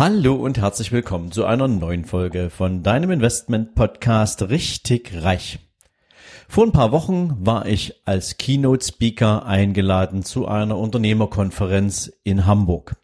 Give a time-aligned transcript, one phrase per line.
[0.00, 5.58] Hallo und herzlich willkommen zu einer neuen Folge von deinem Investment Podcast Richtig Reich.
[6.48, 12.96] Vor ein paar Wochen war ich als Keynote Speaker eingeladen zu einer Unternehmerkonferenz in Hamburg.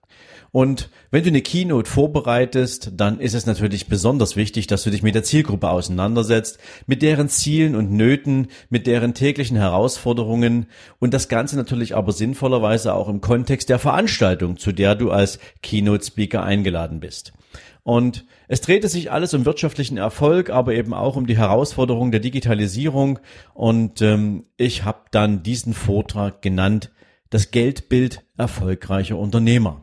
[0.56, 5.02] Und wenn du eine Keynote vorbereitest, dann ist es natürlich besonders wichtig, dass du dich
[5.02, 10.64] mit der Zielgruppe auseinandersetzt, mit deren Zielen und Nöten, mit deren täglichen Herausforderungen
[10.98, 15.40] und das Ganze natürlich aber sinnvollerweise auch im Kontext der Veranstaltung, zu der du als
[15.62, 17.34] Keynote Speaker eingeladen bist.
[17.82, 22.20] Und es drehte sich alles um wirtschaftlichen Erfolg, aber eben auch um die Herausforderung der
[22.20, 23.18] Digitalisierung.
[23.52, 26.92] Und ähm, ich habe dann diesen Vortrag genannt,
[27.28, 29.82] das Geldbild erfolgreicher Unternehmer.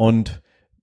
[0.00, 0.40] Und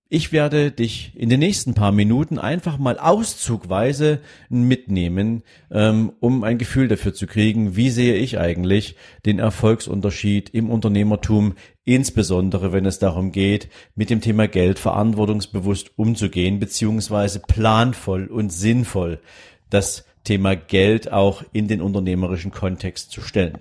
[0.09, 6.59] ich werde dich in den nächsten paar Minuten einfach mal auszugweise mitnehmen, ähm, um ein
[6.59, 12.99] Gefühl dafür zu kriegen, wie sehe ich eigentlich den Erfolgsunterschied im Unternehmertum, insbesondere wenn es
[12.99, 19.19] darum geht, mit dem Thema Geld verantwortungsbewusst umzugehen, beziehungsweise planvoll und sinnvoll
[19.71, 23.57] das Thema Geld auch in den unternehmerischen Kontext zu stellen.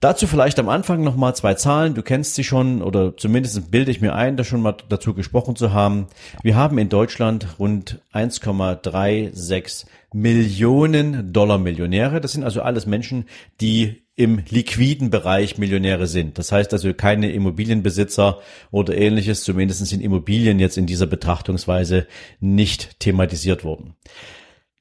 [0.00, 1.94] Dazu vielleicht am Anfang nochmal zwei Zahlen.
[1.94, 5.56] Du kennst sie schon oder zumindest bilde ich mir ein, da schon mal dazu gesprochen
[5.56, 6.06] zu haben.
[6.40, 12.20] Wir haben in Deutschland rund 1,36 Millionen Dollar Millionäre.
[12.20, 13.24] Das sind also alles Menschen,
[13.60, 16.38] die im liquiden Bereich Millionäre sind.
[16.38, 18.38] Das heißt also keine Immobilienbesitzer
[18.70, 22.06] oder ähnliches, zumindest sind Immobilien jetzt in dieser Betrachtungsweise
[22.38, 23.96] nicht thematisiert worden.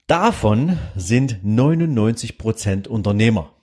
[0.05, 3.56] Davon sind 99 Prozent Unternehmer.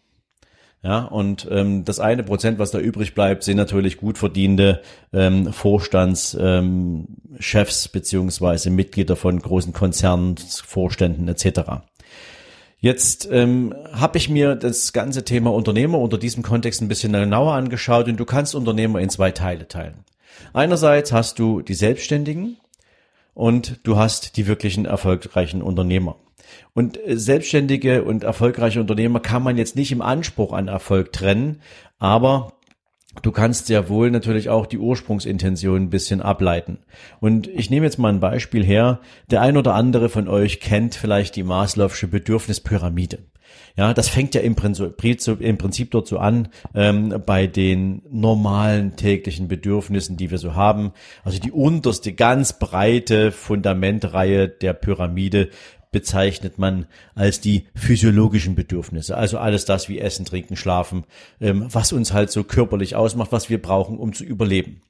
[0.85, 4.83] Ja, und ähm, das eine Prozent, was da übrig bleibt, sind natürlich gut verdiente
[5.15, 7.07] ähm, Vorstandschefs ähm,
[7.39, 11.61] Chefs beziehungsweise Mitglieder von großen Konzernen, Vorständen etc.
[12.81, 17.55] Jetzt ähm, habe ich mir das ganze Thema Unternehmer unter diesem Kontext ein bisschen genauer
[17.55, 20.05] angeschaut und du kannst Unternehmer in zwei Teile teilen.
[20.53, 22.59] Einerseits hast du die Selbstständigen
[23.33, 26.17] und du hast die wirklichen erfolgreichen Unternehmer.
[26.73, 31.61] Und äh, selbstständige und erfolgreiche Unternehmer kann man jetzt nicht im Anspruch an Erfolg trennen,
[31.99, 32.53] aber
[33.23, 36.79] Du kannst sehr wohl natürlich auch die Ursprungsintention ein bisschen ableiten.
[37.21, 39.01] Und ich nehme jetzt mal ein Beispiel her.
[39.31, 43.19] Der ein oder andere von euch kennt vielleicht die Maslow'sche Bedürfnispyramide.
[43.77, 48.97] Ja, das fängt ja im Prinzip, im Prinzip dort so an, ähm, bei den normalen
[48.97, 50.93] täglichen Bedürfnissen, die wir so haben.
[51.25, 55.51] Also die unterste, ganz breite Fundamentreihe der Pyramide
[55.95, 59.17] bezeichnet man als die physiologischen Bedürfnisse.
[59.17, 61.05] Also alles das wie Essen, Trinken, Schlafen,
[61.41, 64.83] ähm, was uns halt so körperlich ausmacht, was wir brauchen, um zu überleben.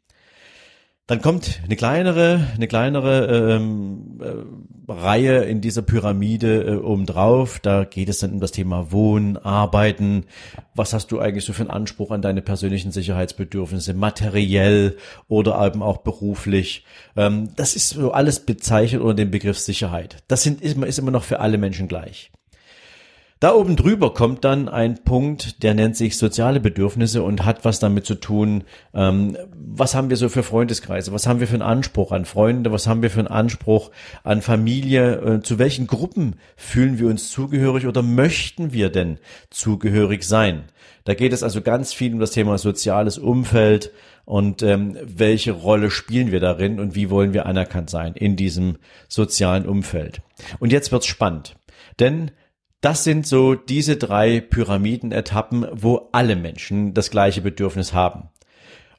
[1.07, 7.59] Dann kommt eine kleinere, eine kleinere ähm, äh, Reihe in dieser Pyramide äh, obendrauf.
[7.61, 10.25] Da geht es dann um das Thema Wohnen, Arbeiten.
[10.75, 14.97] Was hast du eigentlich so für einen Anspruch an deine persönlichen Sicherheitsbedürfnisse, materiell
[15.29, 16.87] oder eben auch beruflich?
[17.17, 20.23] Ähm, das ist so alles bezeichnet unter dem Begriff Sicherheit.
[20.29, 22.33] Das sind, ist, ist immer noch für alle Menschen gleich.
[23.41, 27.79] Da oben drüber kommt dann ein Punkt, der nennt sich soziale Bedürfnisse und hat was
[27.81, 28.65] damit zu tun,
[28.95, 32.71] ähm, was haben wir so für Freundeskreise, was haben wir für einen Anspruch an Freunde,
[32.71, 33.91] was haben wir für einen Anspruch
[34.23, 39.19] an Familie, äh, zu welchen Gruppen fühlen wir uns zugehörig oder möchten wir denn
[39.51, 40.65] zugehörig sein?
[41.05, 43.91] Da geht es also ganz viel um das Thema soziales Umfeld
[44.25, 48.77] und ähm, welche Rolle spielen wir darin und wie wollen wir anerkannt sein in diesem
[49.09, 50.23] sozialen Umfeld.
[50.61, 51.57] Und jetzt wird's spannend,
[51.99, 52.31] denn
[52.85, 58.29] das sind so diese drei Pyramidenetappen, wo alle Menschen das gleiche Bedürfnis haben.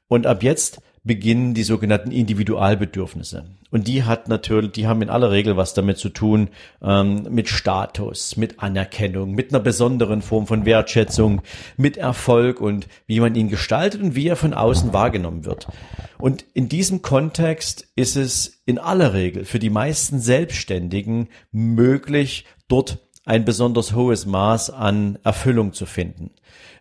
[0.07, 3.46] Und ab jetzt beginnen die sogenannten Individualbedürfnisse.
[3.69, 6.50] Und die hat natürlich, die haben in aller Regel was damit zu tun,
[6.81, 11.43] ähm, mit Status, mit Anerkennung, mit einer besonderen Form von Wertschätzung,
[11.78, 15.67] mit Erfolg und wie man ihn gestaltet und wie er von außen wahrgenommen wird.
[16.17, 23.04] Und in diesem Kontext ist es in aller Regel für die meisten Selbstständigen möglich, dort
[23.25, 26.31] ein besonders hohes Maß an Erfüllung zu finden.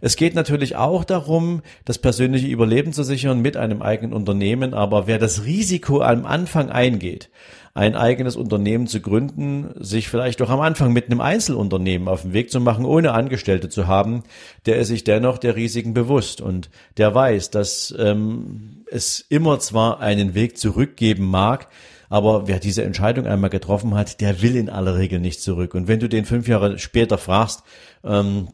[0.01, 5.07] Es geht natürlich auch darum, das persönliche Überleben zu sichern mit einem eigenen Unternehmen, aber
[5.07, 7.31] wer das Risiko am Anfang eingeht,
[7.73, 12.35] ein eigenes Unternehmen zu gründen, sich vielleicht auch am Anfang mit einem Einzelunternehmen auf den
[12.35, 14.23] Weg zu machen, ohne Angestellte zu haben,
[14.67, 16.69] der ist sich dennoch der Risiken bewusst und
[16.99, 21.69] der weiß, dass ähm, es immer zwar einen Weg zurückgeben mag,
[22.15, 25.75] Aber wer diese Entscheidung einmal getroffen hat, der will in aller Regel nicht zurück.
[25.75, 27.65] Und wenn du den fünf Jahre später fragst,
[28.05, 28.51] ähm,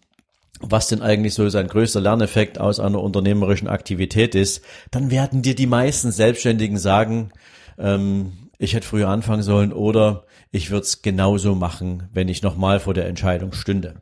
[0.61, 5.55] was denn eigentlich so sein größter Lerneffekt aus einer unternehmerischen Aktivität ist, dann werden dir
[5.55, 7.33] die meisten Selbstständigen sagen,
[7.77, 12.81] ähm, ich hätte früher anfangen sollen oder ich würde es genauso machen, wenn ich nochmal
[12.81, 13.97] vor der Entscheidung stünde.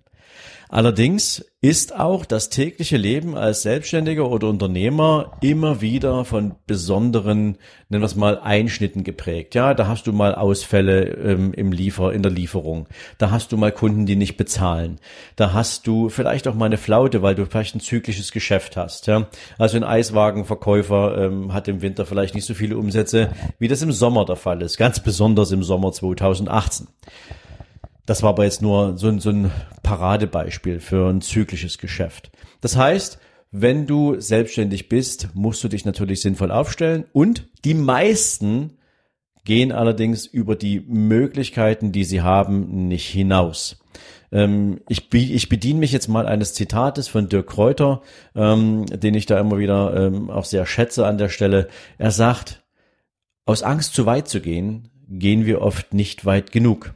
[0.68, 7.56] Allerdings ist auch das tägliche Leben als Selbstständiger oder Unternehmer immer wieder von besonderen,
[7.88, 9.56] nennen wir es mal, Einschnitten geprägt.
[9.56, 12.86] Ja, da hast du mal Ausfälle ähm, im Liefer, in der Lieferung.
[13.16, 15.00] Da hast du mal Kunden, die nicht bezahlen.
[15.36, 19.06] Da hast du vielleicht auch mal eine Flaute, weil du vielleicht ein zyklisches Geschäft hast.
[19.08, 19.26] Ja,
[19.58, 23.90] also ein Eiswagenverkäufer ähm, hat im Winter vielleicht nicht so viele Umsätze, wie das im
[23.90, 24.76] Sommer der Fall ist.
[24.76, 26.86] Ganz besonders im Sommer 2018.
[28.08, 29.50] Das war aber jetzt nur so ein, so ein
[29.82, 32.30] Paradebeispiel für ein zyklisches Geschäft.
[32.62, 33.18] Das heißt,
[33.50, 38.78] wenn du selbstständig bist, musst du dich natürlich sinnvoll aufstellen und die meisten
[39.44, 43.78] gehen allerdings über die Möglichkeiten, die sie haben, nicht hinaus.
[44.32, 48.00] Ähm, ich, bediene mich jetzt mal eines Zitates von Dirk Kräuter,
[48.34, 51.68] ähm, den ich da immer wieder ähm, auch sehr schätze an der Stelle.
[51.98, 52.64] Er sagt,
[53.44, 56.94] aus Angst zu weit zu gehen, gehen wir oft nicht weit genug.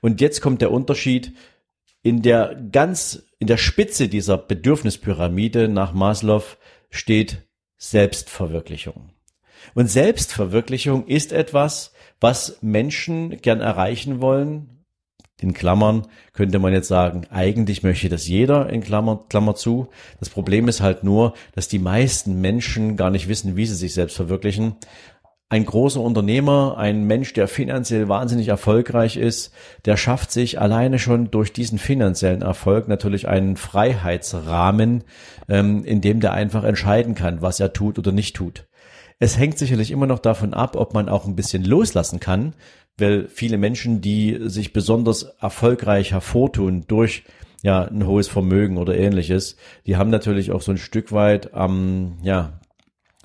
[0.00, 1.32] Und jetzt kommt der Unterschied
[2.02, 6.42] in der ganz, in der Spitze dieser Bedürfnispyramide nach Maslow
[6.90, 7.46] steht
[7.78, 9.10] Selbstverwirklichung.
[9.74, 14.84] Und Selbstverwirklichung ist etwas, was Menschen gern erreichen wollen.
[15.40, 19.88] In Klammern könnte man jetzt sagen, eigentlich möchte das jeder in Klammer, Klammer zu.
[20.20, 23.94] Das Problem ist halt nur, dass die meisten Menschen gar nicht wissen, wie sie sich
[23.94, 24.76] selbst verwirklichen
[25.52, 29.52] ein großer Unternehmer, ein Mensch, der finanziell wahnsinnig erfolgreich ist,
[29.84, 35.04] der schafft sich alleine schon durch diesen finanziellen Erfolg natürlich einen Freiheitsrahmen,
[35.50, 38.66] ähm, in dem der einfach entscheiden kann, was er tut oder nicht tut.
[39.18, 42.54] Es hängt sicherlich immer noch davon ab, ob man auch ein bisschen loslassen kann,
[42.96, 47.24] weil viele Menschen, die sich besonders erfolgreich hervortun durch
[47.62, 52.14] ja, ein hohes Vermögen oder ähnliches, die haben natürlich auch so ein Stück weit ähm,
[52.22, 52.58] ja,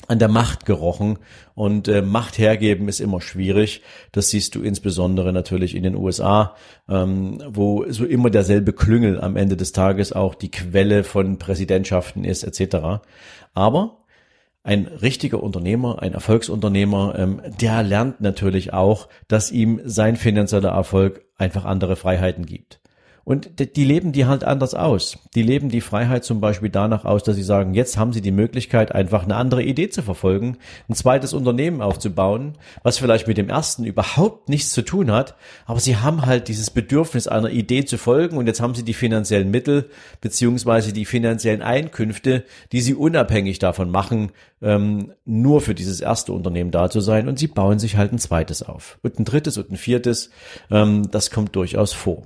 [0.07, 1.19] an der Macht gerochen
[1.55, 3.81] und äh, Macht hergeben ist immer schwierig.
[4.11, 6.55] Das siehst du insbesondere natürlich in den USA,
[6.89, 12.23] ähm, wo so immer derselbe Klüngel am Ende des Tages auch die Quelle von Präsidentschaften
[12.23, 13.01] ist etc.
[13.53, 13.97] Aber
[14.63, 21.23] ein richtiger Unternehmer, ein Erfolgsunternehmer, ähm, der lernt natürlich auch, dass ihm sein finanzieller Erfolg
[21.37, 22.81] einfach andere Freiheiten gibt.
[23.27, 25.19] Und die leben die halt anders aus.
[25.35, 28.31] Die leben die Freiheit zum Beispiel danach aus, dass sie sagen, jetzt haben sie die
[28.31, 30.55] Möglichkeit, einfach eine andere Idee zu verfolgen,
[30.87, 32.53] ein zweites Unternehmen aufzubauen,
[32.83, 35.35] was vielleicht mit dem ersten überhaupt nichts zu tun hat,
[35.65, 38.93] aber sie haben halt dieses Bedürfnis einer Idee zu folgen und jetzt haben sie die
[38.93, 39.89] finanziellen Mittel
[40.21, 44.31] beziehungsweise die finanziellen Einkünfte, die sie unabhängig davon machen,
[44.61, 48.19] ähm, nur für dieses erste Unternehmen da zu sein und sie bauen sich halt ein
[48.19, 50.29] zweites auf und ein drittes und ein viertes.
[50.71, 52.23] Ähm, das kommt durchaus vor.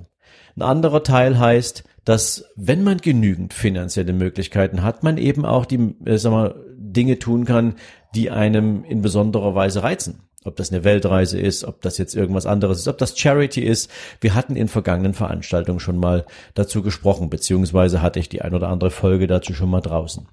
[0.56, 5.94] Ein anderer Teil heißt, dass wenn man genügend finanzielle Möglichkeiten hat, man eben auch die
[6.04, 7.76] äh, sag mal, Dinge tun kann,
[8.14, 10.20] die einem in besonderer Weise reizen.
[10.44, 13.88] Ob das eine Weltreise ist, ob das jetzt irgendwas anderes ist, ob das Charity ist.
[14.20, 18.68] Wir hatten in vergangenen Veranstaltungen schon mal dazu gesprochen, beziehungsweise hatte ich die ein oder
[18.68, 20.26] andere Folge dazu schon mal draußen.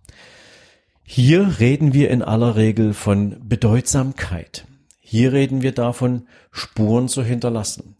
[1.04, 4.66] Hier reden wir in aller Regel von Bedeutsamkeit.
[5.00, 7.96] Hier reden wir davon, Spuren zu hinterlassen.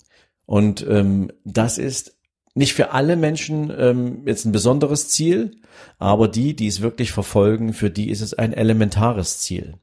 [0.50, 2.18] Und ähm, das ist
[2.56, 5.62] nicht für alle Menschen ähm, jetzt ein besonderes Ziel,
[6.00, 9.76] aber die, die es wirklich verfolgen, für die ist es ein elementares Ziel.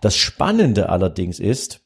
[0.00, 1.80] Das Spannende allerdings ist,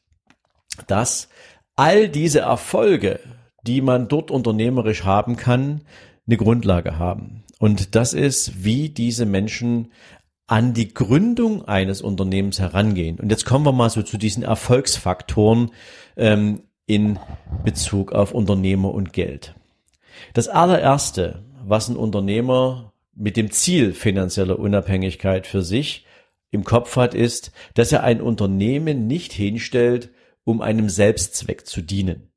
[0.85, 1.29] dass
[1.75, 3.19] all diese Erfolge,
[3.65, 5.81] die man dort unternehmerisch haben kann,
[6.27, 7.45] eine Grundlage haben.
[7.57, 9.91] Und das ist, wie diese Menschen
[10.45, 13.19] an die Gründung eines Unternehmens herangehen.
[13.19, 15.71] Und jetzt kommen wir mal so zu diesen Erfolgsfaktoren,
[16.15, 17.19] ähm, in
[17.63, 19.53] Bezug auf Unternehmer und Geld.
[20.33, 26.05] Das allererste, was ein Unternehmer mit dem Ziel finanzieller Unabhängigkeit für sich
[26.49, 30.09] im Kopf hat, ist, dass er ein Unternehmen nicht hinstellt,
[30.43, 32.31] um einem Selbstzweck zu dienen.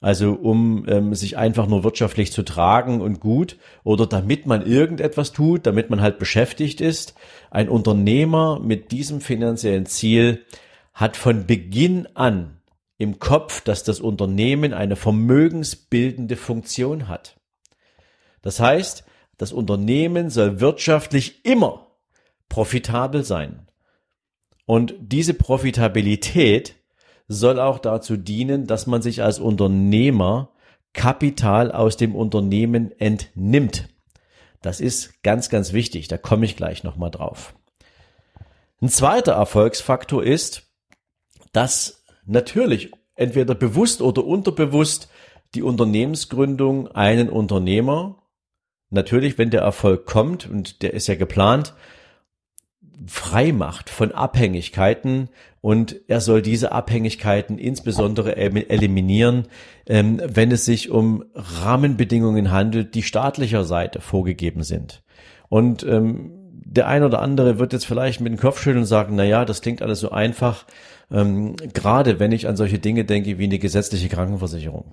[0.00, 5.32] Also um ähm, sich einfach nur wirtschaftlich zu tragen und gut oder damit man irgendetwas
[5.32, 7.14] tut, damit man halt beschäftigt ist.
[7.50, 10.44] Ein Unternehmer mit diesem finanziellen Ziel
[10.92, 12.57] hat von Beginn an
[12.98, 17.36] im Kopf, dass das Unternehmen eine vermögensbildende Funktion hat.
[18.42, 19.04] Das heißt,
[19.36, 21.92] das Unternehmen soll wirtschaftlich immer
[22.48, 23.68] profitabel sein.
[24.66, 26.74] Und diese Profitabilität
[27.28, 30.52] soll auch dazu dienen, dass man sich als Unternehmer
[30.92, 33.88] Kapital aus dem Unternehmen entnimmt.
[34.60, 36.08] Das ist ganz, ganz wichtig.
[36.08, 37.54] Da komme ich gleich nochmal drauf.
[38.80, 40.64] Ein zweiter Erfolgsfaktor ist,
[41.52, 41.97] dass
[42.28, 45.08] natürlich entweder bewusst oder unterbewusst
[45.54, 48.22] die Unternehmensgründung einen Unternehmer,
[48.90, 51.74] natürlich, wenn der Erfolg kommt, und der ist ja geplant,
[53.06, 55.28] frei macht von Abhängigkeiten
[55.60, 59.46] und er soll diese Abhängigkeiten insbesondere eliminieren,
[59.86, 65.02] ähm, wenn es sich um Rahmenbedingungen handelt, die staatlicher Seite vorgegeben sind.
[65.48, 69.14] Und ähm, der ein oder andere wird jetzt vielleicht mit dem Kopf schütteln und sagen,
[69.16, 70.64] na ja, das klingt alles so einfach,
[71.10, 74.84] ähm, gerade wenn ich an solche Dinge denke wie eine gesetzliche Krankenversicherung.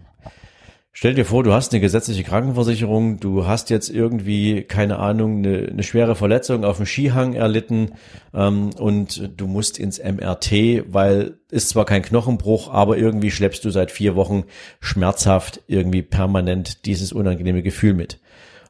[0.97, 5.67] Stell dir vor, du hast eine gesetzliche Krankenversicherung, du hast jetzt irgendwie, keine Ahnung, eine,
[5.69, 7.95] eine schwere Verletzung auf dem Skihang erlitten
[8.33, 13.71] ähm, und du musst ins MRT, weil ist zwar kein Knochenbruch, aber irgendwie schleppst du
[13.71, 14.45] seit vier Wochen
[14.79, 18.21] schmerzhaft irgendwie permanent dieses unangenehme Gefühl mit.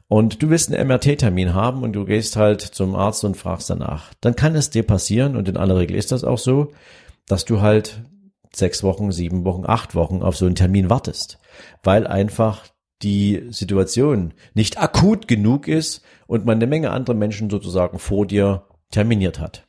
[0.08, 4.14] Und du willst einen MRT-Termin haben und du gehst halt zum Arzt und fragst danach.
[4.20, 6.72] Dann kann es dir passieren, und in aller Regel ist das auch so,
[7.26, 8.04] dass du halt
[8.54, 11.38] sechs Wochen, sieben Wochen, acht Wochen auf so einen Termin wartest,
[11.82, 12.64] weil einfach
[13.02, 18.66] die Situation nicht akut genug ist und man eine Menge andere Menschen sozusagen vor dir
[18.90, 19.66] terminiert hat.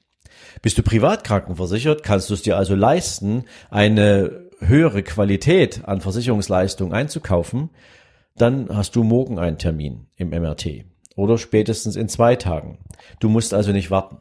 [0.62, 6.94] Bist du privat krankenversichert, kannst du es dir also leisten, eine höhere Qualität an Versicherungsleistung
[6.94, 7.70] einzukaufen,
[8.38, 12.78] dann hast du morgen einen Termin im MRT oder spätestens in zwei Tagen.
[13.20, 14.18] Du musst also nicht warten.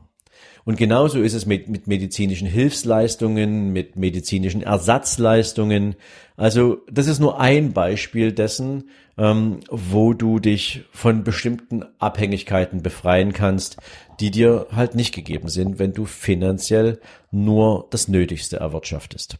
[0.66, 5.94] Und genauso ist es mit, mit medizinischen Hilfsleistungen, mit medizinischen Ersatzleistungen.
[6.36, 13.32] Also das ist nur ein Beispiel dessen, ähm, wo du dich von bestimmten Abhängigkeiten befreien
[13.32, 13.76] kannst,
[14.18, 16.98] die dir halt nicht gegeben sind, wenn du finanziell
[17.30, 19.38] nur das Nötigste erwirtschaftest.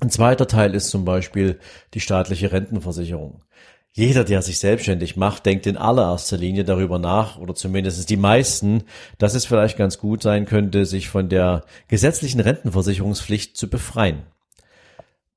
[0.00, 1.60] Ein zweiter Teil ist zum Beispiel
[1.94, 3.44] die staatliche Rentenversicherung.
[3.92, 8.84] Jeder, der sich selbstständig macht, denkt in allererster Linie darüber nach, oder zumindest die meisten,
[9.18, 14.22] dass es vielleicht ganz gut sein könnte, sich von der gesetzlichen Rentenversicherungspflicht zu befreien.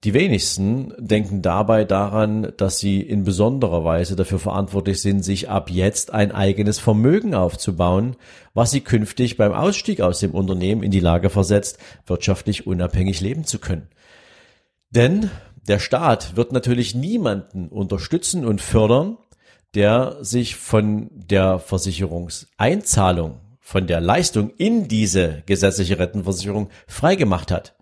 [0.03, 5.69] Die wenigsten denken dabei daran, dass sie in besonderer Weise dafür verantwortlich sind, sich ab
[5.69, 8.17] jetzt ein eigenes Vermögen aufzubauen,
[8.53, 13.45] was sie künftig beim Ausstieg aus dem Unternehmen in die Lage versetzt, wirtschaftlich unabhängig leben
[13.45, 13.87] zu können.
[14.89, 15.31] Denn
[15.67, 19.17] der Staat wird natürlich niemanden unterstützen und fördern,
[19.75, 27.75] der sich von der Versicherungseinzahlung, von der Leistung in diese gesetzliche Rentenversicherung freigemacht hat.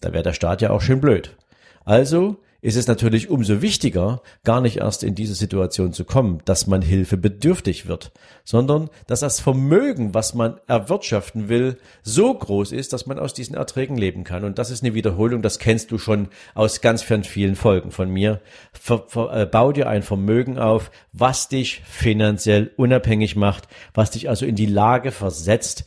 [0.00, 1.36] Da wäre der Staat ja auch schön blöd.
[1.84, 6.66] Also ist es natürlich umso wichtiger, gar nicht erst in diese Situation zu kommen, dass
[6.66, 8.12] man Hilfe bedürftig wird,
[8.44, 13.56] sondern dass das Vermögen, was man erwirtschaften will, so groß ist, dass man aus diesen
[13.56, 14.44] Erträgen leben kann.
[14.44, 18.40] Und das ist eine Wiederholung, das kennst du schon aus ganz vielen Folgen von mir.
[18.72, 24.28] Ver, ver, äh, bau dir ein Vermögen auf, was dich finanziell unabhängig macht, was dich
[24.28, 25.84] also in die Lage versetzt,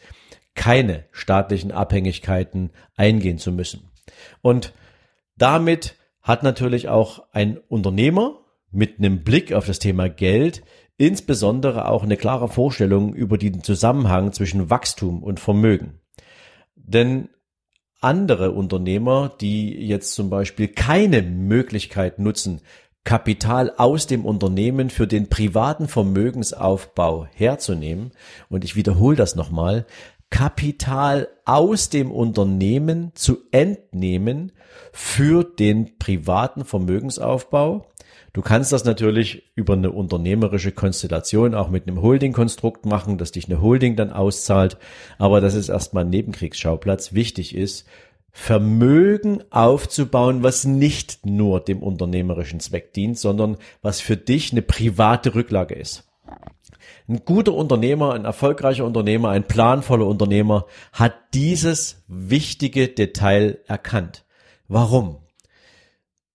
[0.56, 3.92] keine staatlichen Abhängigkeiten eingehen zu müssen.
[4.42, 4.74] Und
[5.38, 8.40] damit hat natürlich auch ein Unternehmer
[8.72, 10.64] mit einem Blick auf das Thema Geld
[10.98, 16.00] insbesondere auch eine klare Vorstellung über den Zusammenhang zwischen Wachstum und Vermögen.
[16.76, 17.30] Denn
[18.00, 22.62] andere Unternehmer, die jetzt zum Beispiel keine Möglichkeit nutzen,
[23.06, 28.12] Kapital aus dem Unternehmen für den privaten Vermögensaufbau herzunehmen,
[28.50, 29.86] und ich wiederhole das nochmal,
[30.34, 34.52] Kapital aus dem Unternehmen zu entnehmen
[34.92, 37.86] für den privaten Vermögensaufbau.
[38.34, 43.46] Du kannst das natürlich über eine unternehmerische Konstellation auch mit einem Holding-Konstrukt machen, dass dich
[43.46, 44.78] eine Holding dann auszahlt.
[45.20, 47.14] Aber das ist erstmal ein Nebenkriegsschauplatz.
[47.14, 47.86] Wichtig ist,
[48.32, 55.36] Vermögen aufzubauen, was nicht nur dem unternehmerischen Zweck dient, sondern was für dich eine private
[55.36, 56.12] Rücklage ist.
[57.08, 64.26] Ein guter Unternehmer, ein erfolgreicher Unternehmer, ein planvoller Unternehmer hat dieses wichtige Detail erkannt.
[64.68, 65.18] Warum?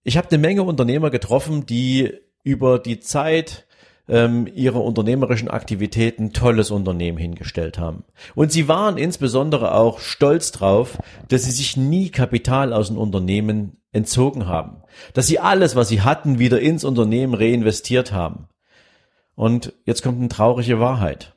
[0.05, 3.67] Ich habe eine Menge Unternehmer getroffen, die über die Zeit
[4.09, 8.05] ähm, ihrer unternehmerischen Aktivitäten tolles Unternehmen hingestellt haben.
[8.35, 10.99] Und sie waren insbesondere auch stolz drauf,
[11.29, 14.83] dass sie sich nie Kapital aus dem Unternehmen entzogen haben,
[15.15, 18.49] dass sie alles, was sie hatten, wieder ins Unternehmen reinvestiert haben.
[19.39, 21.37] Und jetzt kommt eine traurige Wahrheit.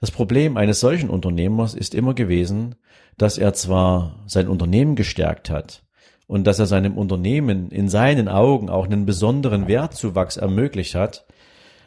[0.00, 2.74] Das Problem eines solchen Unternehmers ist immer gewesen,
[3.16, 5.86] dass er zwar sein Unternehmen gestärkt hat
[6.26, 11.24] und dass er seinem Unternehmen in seinen Augen auch einen besonderen Wertzuwachs ermöglicht hat,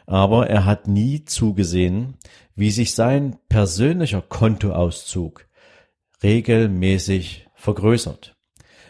[0.04, 2.14] aber er hat nie zugesehen,
[2.56, 5.46] wie sich sein persönlicher Kontoauszug
[6.24, 8.34] regelmäßig vergrößert.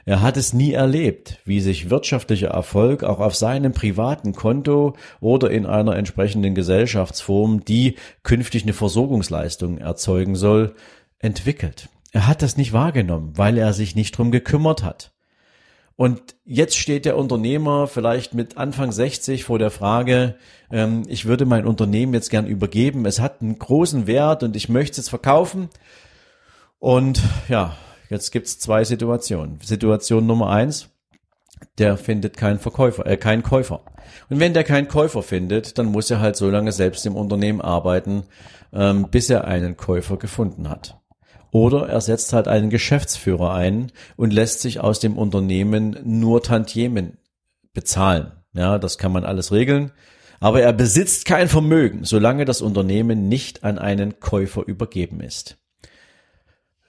[0.04, 5.50] Er hat es nie erlebt, wie sich wirtschaftlicher Erfolg auch auf seinem privaten Konto oder
[5.50, 10.74] in einer entsprechenden Gesellschaftsform, die künftig eine Versorgungsleistung erzeugen soll,
[11.18, 11.88] entwickelt.
[12.12, 15.12] Er hat das nicht wahrgenommen, weil er sich nicht drum gekümmert hat.
[16.00, 20.36] Und jetzt steht der Unternehmer vielleicht mit Anfang 60 vor der Frage,
[20.72, 24.70] ähm, ich würde mein Unternehmen jetzt gern übergeben, es hat einen großen Wert und ich
[24.70, 25.68] möchte es verkaufen.
[26.78, 27.76] Und ja,
[28.10, 29.58] jetzt gibt's zwei Situationen.
[29.62, 30.90] Situation Nummer eins,
[31.78, 33.82] der findet keinen Verkäufer, äh, keinen Käufer.
[34.28, 37.60] Und wenn der keinen Käufer findet, dann muss er halt so lange selbst im Unternehmen
[37.60, 38.24] arbeiten,
[38.72, 41.00] ähm, bis er einen Käufer gefunden hat.
[41.52, 47.18] Oder er setzt halt einen Geschäftsführer ein und lässt sich aus dem Unternehmen nur Tantiemen
[47.72, 48.32] bezahlen.
[48.52, 49.92] Ja, das kann man alles regeln.
[50.38, 55.58] Aber er besitzt kein Vermögen, solange das Unternehmen nicht an einen Käufer übergeben ist.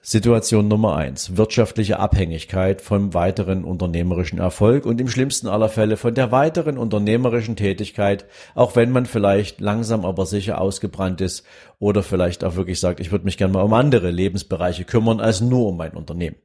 [0.04, 6.12] Situation Nummer eins: Wirtschaftliche Abhängigkeit vom weiteren unternehmerischen Erfolg und im schlimmsten aller Fälle von
[6.12, 11.46] der weiteren unternehmerischen Tätigkeit, auch wenn man vielleicht langsam aber sicher ausgebrannt ist
[11.78, 15.40] oder vielleicht auch wirklich sagt, ich würde mich gerne mal um andere Lebensbereiche kümmern als
[15.40, 16.36] nur um mein Unternehmen.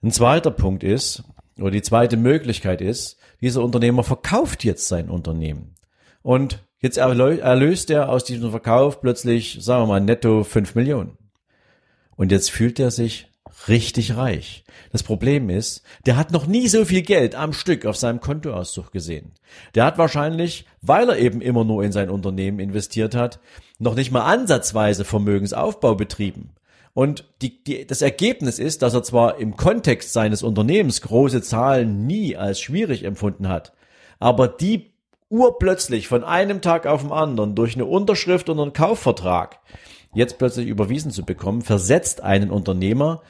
[0.00, 1.24] Ein zweiter Punkt ist,
[1.58, 5.74] oder die zweite Möglichkeit ist, dieser Unternehmer verkauft jetzt sein Unternehmen.
[6.22, 11.18] Und jetzt erlöst er aus diesem Verkauf plötzlich, sagen wir mal, netto fünf Millionen.
[12.16, 13.28] Und jetzt fühlt er sich
[13.68, 14.64] richtig reich.
[14.92, 18.92] Das Problem ist, der hat noch nie so viel Geld am Stück auf seinem Kontoauszug
[18.92, 19.32] gesehen.
[19.74, 23.40] Der hat wahrscheinlich, weil er eben immer nur in sein Unternehmen investiert hat,
[23.78, 26.50] noch nicht mal ansatzweise Vermögensaufbau betrieben.
[26.94, 32.06] Und die, die, das Ergebnis ist, dass er zwar im Kontext seines Unternehmens große Zahlen
[32.06, 33.74] nie als schwierig empfunden hat,
[34.18, 34.92] aber die
[35.28, 39.58] urplötzlich von einem Tag auf den anderen durch eine Unterschrift und einen Kaufvertrag
[40.16, 43.22] jetzt plötzlich überwiesen zu bekommen, versetzt einen Unternehmer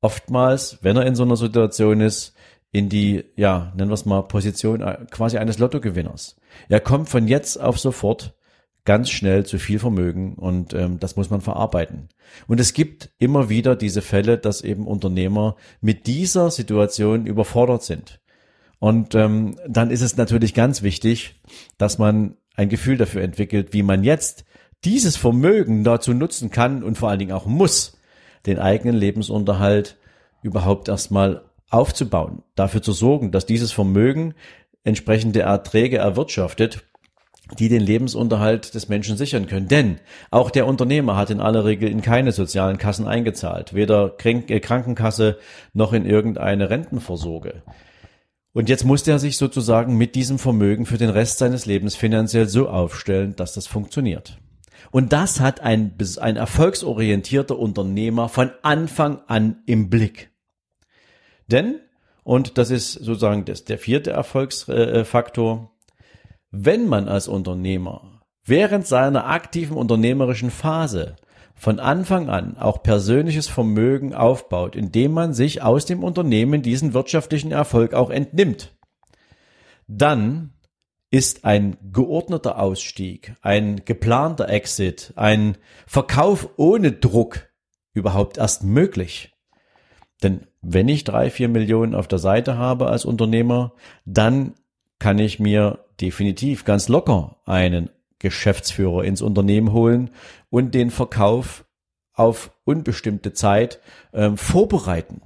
[0.00, 2.34] oftmals, wenn er in so einer Situation ist,
[2.72, 6.36] in die, ja, nennen wir es mal, Position äh, quasi eines Lottogewinners.
[6.68, 8.34] Er kommt von jetzt auf sofort
[8.84, 12.08] ganz schnell zu viel Vermögen und ähm, das muss man verarbeiten.
[12.46, 18.20] Und es gibt immer wieder diese Fälle, dass eben Unternehmer mit dieser Situation überfordert sind.
[18.78, 21.40] Und ähm, dann ist es natürlich ganz wichtig,
[21.78, 24.44] dass man ein Gefühl dafür entwickelt, wie man jetzt
[24.84, 27.98] dieses Vermögen dazu nutzen kann und vor allen Dingen auch muss,
[28.46, 29.96] den eigenen Lebensunterhalt
[30.42, 34.34] überhaupt erstmal aufzubauen, dafür zu sorgen, dass dieses Vermögen
[34.84, 36.84] entsprechende Erträge erwirtschaftet,
[37.58, 39.68] die den Lebensunterhalt des Menschen sichern können.
[39.68, 39.98] Denn
[40.30, 45.38] auch der Unternehmer hat in aller Regel in keine sozialen Kassen eingezahlt, weder äh, Krankenkasse
[45.72, 47.62] noch in irgendeine Rentenvorsorge.
[48.52, 52.48] Und jetzt muss er sich sozusagen mit diesem Vermögen für den Rest seines Lebens finanziell
[52.48, 54.38] so aufstellen, dass das funktioniert.
[54.90, 60.30] Und das hat ein, ein erfolgsorientierter Unternehmer von Anfang an im Blick.
[61.48, 61.80] Denn,
[62.22, 65.70] und das ist sozusagen das, der vierte Erfolgsfaktor,
[66.50, 71.16] wenn man als Unternehmer während seiner aktiven unternehmerischen Phase
[71.54, 77.52] von Anfang an auch persönliches Vermögen aufbaut, indem man sich aus dem Unternehmen diesen wirtschaftlichen
[77.52, 78.74] Erfolg auch entnimmt,
[79.86, 80.52] dann
[81.14, 87.50] ist ein geordneter Ausstieg, ein geplanter Exit, ein Verkauf ohne Druck
[87.92, 89.32] überhaupt erst möglich.
[90.24, 93.74] Denn wenn ich drei, vier Millionen auf der Seite habe als Unternehmer,
[94.04, 94.54] dann
[94.98, 100.10] kann ich mir definitiv ganz locker einen Geschäftsführer ins Unternehmen holen
[100.50, 101.64] und den Verkauf
[102.12, 103.78] auf unbestimmte Zeit
[104.12, 105.22] ähm, vorbereiten.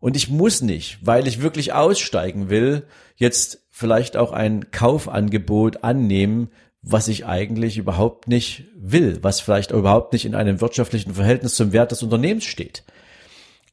[0.00, 2.86] Und ich muss nicht, weil ich wirklich aussteigen will,
[3.16, 6.48] jetzt vielleicht auch ein Kaufangebot annehmen,
[6.82, 11.72] was ich eigentlich überhaupt nicht will, was vielleicht überhaupt nicht in einem wirtschaftlichen Verhältnis zum
[11.72, 12.84] Wert des Unternehmens steht.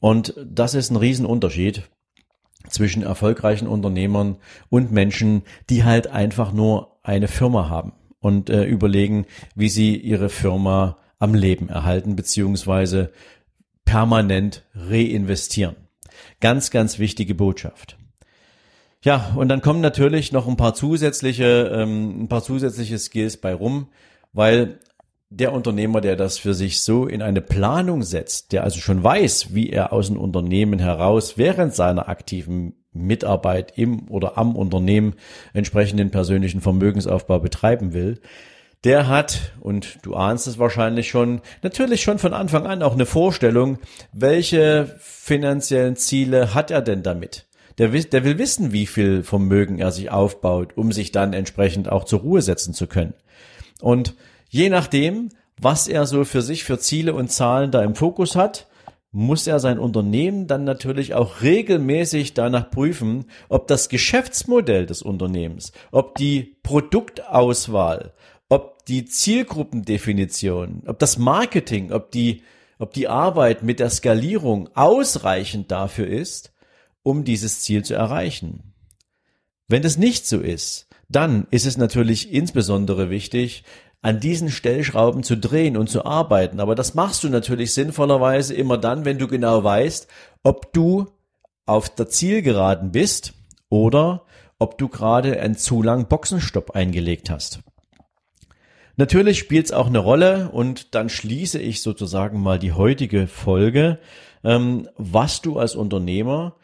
[0.00, 1.82] Und das ist ein Riesenunterschied
[2.68, 4.36] zwischen erfolgreichen Unternehmern
[4.68, 10.28] und Menschen, die halt einfach nur eine Firma haben und äh, überlegen, wie sie ihre
[10.28, 13.12] Firma am Leben erhalten beziehungsweise
[13.86, 15.87] permanent reinvestieren.
[16.40, 17.98] Ganz, ganz wichtige Botschaft.
[19.02, 23.54] Ja, und dann kommen natürlich noch ein paar zusätzliche, ähm, ein paar zusätzliche Skills bei
[23.54, 23.88] rum,
[24.32, 24.80] weil
[25.30, 29.54] der Unternehmer, der das für sich so in eine Planung setzt, der also schon weiß,
[29.54, 35.14] wie er aus dem Unternehmen heraus während seiner aktiven Mitarbeit im oder am Unternehmen
[35.52, 38.20] entsprechenden persönlichen Vermögensaufbau betreiben will,
[38.84, 43.06] der hat, und du ahnst es wahrscheinlich schon, natürlich schon von Anfang an auch eine
[43.06, 43.78] Vorstellung,
[44.12, 47.46] welche finanziellen Ziele hat er denn damit?
[47.78, 52.04] Der, der will wissen, wie viel Vermögen er sich aufbaut, um sich dann entsprechend auch
[52.04, 53.14] zur Ruhe setzen zu können.
[53.80, 54.14] Und
[54.48, 58.66] je nachdem, was er so für sich für Ziele und Zahlen da im Fokus hat,
[59.10, 65.72] muss er sein Unternehmen dann natürlich auch regelmäßig danach prüfen, ob das Geschäftsmodell des Unternehmens,
[65.92, 68.12] ob die Produktauswahl,
[68.48, 72.42] ob die Zielgruppendefinition, ob das Marketing, ob die,
[72.78, 76.52] ob die Arbeit mit der Skalierung ausreichend dafür ist,
[77.02, 78.74] um dieses Ziel zu erreichen.
[79.68, 83.64] Wenn es nicht so ist, dann ist es natürlich insbesondere wichtig,
[84.00, 86.60] an diesen Stellschrauben zu drehen und zu arbeiten.
[86.60, 90.06] Aber das machst du natürlich sinnvollerweise immer dann, wenn du genau weißt,
[90.42, 91.06] ob du
[91.66, 93.34] auf der Zielgeraden bist
[93.68, 94.24] oder
[94.58, 97.60] ob du gerade einen zu langen Boxenstopp eingelegt hast.
[98.98, 104.00] Natürlich spielt es auch eine Rolle und dann schließe ich sozusagen mal die heutige Folge,
[104.42, 106.56] ähm, was du als Unternehmer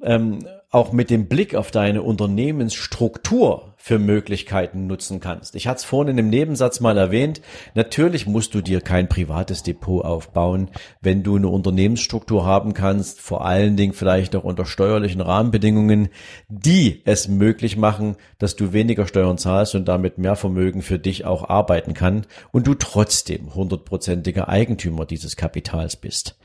[0.00, 5.54] ähm, auch mit dem Blick auf deine Unternehmensstruktur für Möglichkeiten nutzen kannst.
[5.54, 7.42] Ich hatte es vorhin in dem Nebensatz mal erwähnt.
[7.74, 10.70] Natürlich musst du dir kein privates Depot aufbauen,
[11.02, 16.08] wenn du eine Unternehmensstruktur haben kannst, vor allen Dingen vielleicht auch unter steuerlichen Rahmenbedingungen,
[16.48, 21.26] die es möglich machen, dass du weniger Steuern zahlst und damit mehr Vermögen für dich
[21.26, 26.36] auch arbeiten kann und du trotzdem hundertprozentiger Eigentümer dieses Kapitals bist.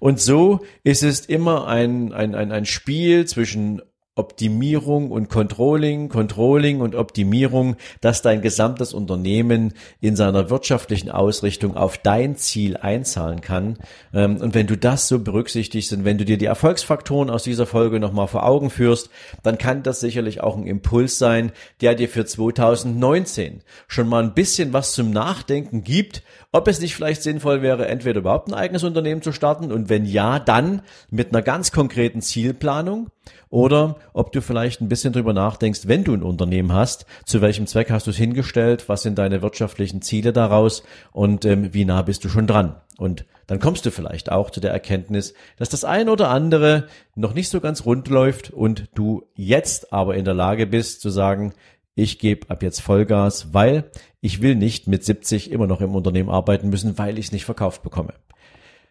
[0.00, 3.82] Und so ist es immer ein, ein, ein, ein Spiel zwischen
[4.16, 11.98] Optimierung und Controlling, Controlling und Optimierung, dass dein gesamtes Unternehmen in seiner wirtschaftlichen Ausrichtung auf
[11.98, 13.76] dein Ziel einzahlen kann.
[14.12, 17.66] Ähm, und wenn du das so berücksichtigst und wenn du dir die Erfolgsfaktoren aus dieser
[17.66, 19.10] Folge nochmal vor Augen führst,
[19.42, 21.50] dann kann das sicherlich auch ein Impuls sein,
[21.80, 26.22] der dir für 2019 schon mal ein bisschen was zum Nachdenken gibt,
[26.52, 30.04] ob es nicht vielleicht sinnvoll wäre, entweder überhaupt ein eigenes Unternehmen zu starten und wenn
[30.04, 33.10] ja, dann mit einer ganz konkreten Zielplanung
[33.50, 37.66] oder ob du vielleicht ein bisschen drüber nachdenkst, wenn du ein Unternehmen hast, zu welchem
[37.66, 40.82] Zweck hast du es hingestellt, was sind deine wirtschaftlichen Ziele daraus
[41.12, 42.76] und ähm, wie nah bist du schon dran.
[42.96, 47.34] Und dann kommst du vielleicht auch zu der Erkenntnis, dass das ein oder andere noch
[47.34, 51.54] nicht so ganz rund läuft und du jetzt aber in der Lage bist zu sagen,
[51.94, 53.84] ich gebe ab jetzt Vollgas, weil
[54.20, 57.44] ich will nicht mit 70 immer noch im Unternehmen arbeiten müssen, weil ich es nicht
[57.44, 58.14] verkauft bekomme.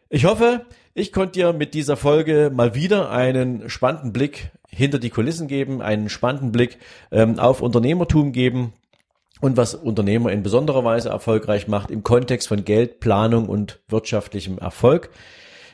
[0.10, 5.10] Ich hoffe, ich konnte dir mit dieser Folge mal wieder einen spannenden Blick hinter die
[5.10, 6.78] Kulissen geben, einen spannenden Blick
[7.12, 8.74] ähm, auf Unternehmertum geben
[9.42, 14.58] und was Unternehmer in besonderer Weise erfolgreich macht im Kontext von Geld, Planung und wirtschaftlichem
[14.58, 15.10] Erfolg.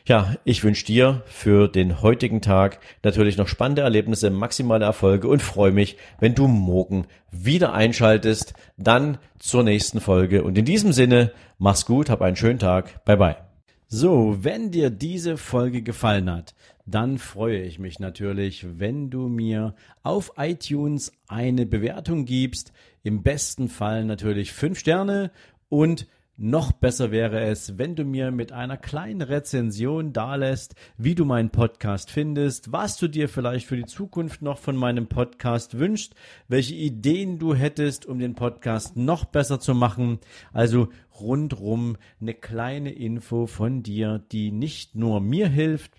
[0.06, 5.42] Ja, ich wünsche dir für den heutigen Tag natürlich noch spannende Erlebnisse, maximale Erfolge und
[5.42, 10.44] freue mich, wenn du morgen wieder einschaltest, dann zur nächsten Folge.
[10.44, 13.06] Und in diesem Sinne, mach's gut, hab einen schönen Tag.
[13.06, 13.49] Bye bye.
[13.92, 16.54] So, wenn dir diese Folge gefallen hat,
[16.86, 19.74] dann freue ich mich natürlich, wenn du mir
[20.04, 22.72] auf iTunes eine Bewertung gibst.
[23.02, 25.32] Im besten Fall natürlich fünf Sterne
[25.70, 26.06] und
[26.42, 31.50] noch besser wäre es, wenn du mir mit einer kleinen Rezension dalässt, wie du meinen
[31.50, 36.16] Podcast findest, was du dir vielleicht für die Zukunft noch von meinem Podcast wünschst,
[36.48, 40.20] welche Ideen du hättest, um den Podcast noch besser zu machen.
[40.54, 40.88] Also
[41.20, 45.99] rundrum eine kleine Info von dir, die nicht nur mir hilft,